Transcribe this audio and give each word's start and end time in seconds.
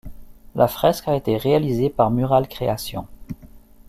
La 0.55 0.67
fresque 0.67 1.07
a 1.09 1.15
été 1.15 1.37
réalisée 1.37 1.91
par 1.91 2.09
Murale 2.09 2.47
Création. 2.47 3.05